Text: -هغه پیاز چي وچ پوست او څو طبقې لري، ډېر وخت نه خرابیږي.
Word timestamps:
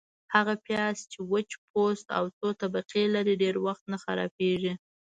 -هغه 0.35 0.53
پیاز 0.65 0.97
چي 1.11 1.19
وچ 1.31 1.49
پوست 1.69 2.07
او 2.17 2.23
څو 2.37 2.47
طبقې 2.61 3.03
لري، 3.15 3.33
ډېر 3.43 3.55
وخت 3.65 3.83
نه 3.91 3.97
خرابیږي. 4.03 4.73